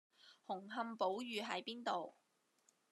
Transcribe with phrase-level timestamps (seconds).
[0.47, 2.15] 紅磡寶御喺邊度？